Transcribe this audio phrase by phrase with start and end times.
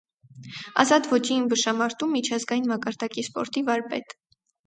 [0.83, 4.19] Ազատ ոճի ըմբշամարտում միջազգային մակարդակի սպորտի վարպետ։